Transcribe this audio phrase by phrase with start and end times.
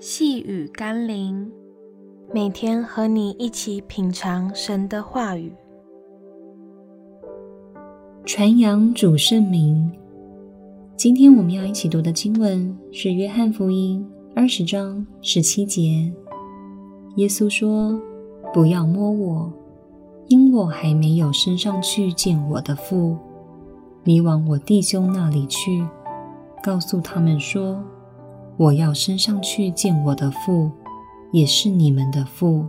[0.00, 1.50] 细雨甘霖，
[2.32, 5.52] 每天和你一起品尝神的话语，
[8.24, 9.90] 传扬主圣名。
[10.96, 14.08] 今天我们要一起读的经文是《约翰福音》
[14.40, 16.12] 二十章十七节。
[17.16, 18.00] 耶稣说
[18.54, 19.52] ：“不要摸我，
[20.28, 23.18] 因我还没有升上去见我的父。
[24.04, 25.84] 你往我弟兄那里去，
[26.62, 27.82] 告诉他们说。”
[28.58, 30.68] 我要升上去见我的父，
[31.30, 32.66] 也是你们的父；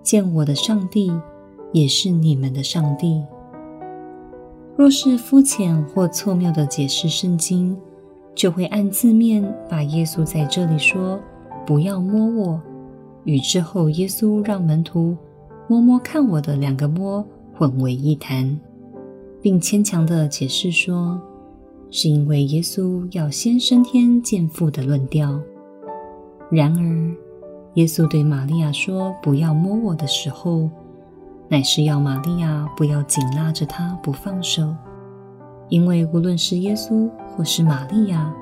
[0.00, 1.12] 见我的上帝，
[1.72, 3.20] 也是你们的上帝。
[4.76, 7.76] 若是肤浅或错谬地解释圣经，
[8.32, 11.18] 就会按字面把耶稣在这里说
[11.66, 12.62] “不要摸我”
[13.26, 15.16] 与之后耶稣让门徒
[15.66, 17.26] 摸摸看我的两个摸
[17.56, 18.56] 混为一谈，
[19.42, 21.20] 并牵强地解释说。
[21.90, 25.40] 是因为耶稣要先升天见父的论调。
[26.50, 27.14] 然而，
[27.74, 30.68] 耶稣对玛利亚说“不要摸我”的时候，
[31.48, 34.74] 乃是要玛利亚不要紧拉着他不放手，
[35.68, 38.34] 因为无论是耶稣或是玛利亚，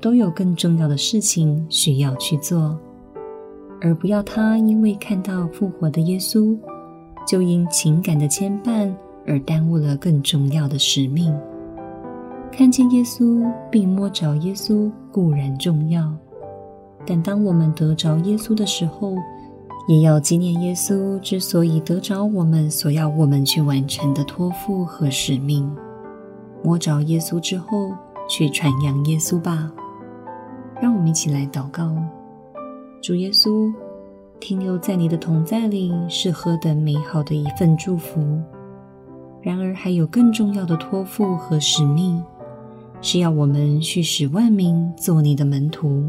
[0.00, 2.78] 都有更重要的事情需要去做，
[3.80, 6.56] 而不要他因为看到复活的耶稣，
[7.26, 8.90] 就因情感的牵绊
[9.26, 11.34] 而耽误了更重要的使命。
[12.52, 16.12] 看见耶稣并摸着耶稣固然重要，
[17.06, 19.14] 但当我们得着耶稣的时候，
[19.88, 25.68] 也要纪念耶稣之所以得着我们所要我们去完成的托付和使命。
[26.62, 27.92] 摸着耶稣之后，
[28.28, 29.72] 去传扬耶稣吧。
[30.80, 31.90] 让我们一起来祷告：
[33.02, 33.72] 主耶稣，
[34.38, 38.20] 停留在你的同在里是何等美好的一份祝福！
[39.40, 42.22] 然而，还有更重要的托付和使命。
[43.02, 46.08] 是要我们去使万民做你的门徒，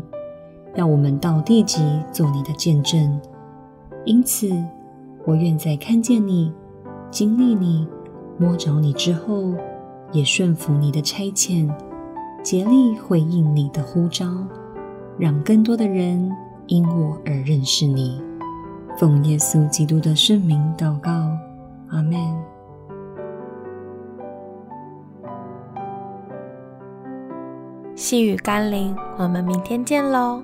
[0.76, 3.20] 要我们到地极做你的见证。
[4.06, 4.50] 因此，
[5.26, 6.52] 我愿在看见你、
[7.10, 7.88] 经历你、
[8.38, 9.54] 摸着你之后，
[10.12, 11.70] 也顺服你的差遣，
[12.44, 14.26] 竭力回应你的呼召，
[15.18, 16.30] 让更多的人
[16.68, 18.22] 因我而认识你。
[18.98, 21.30] 奉耶稣基督的圣名祷告，
[28.02, 30.42] 细雨甘霖，我们明天见喽。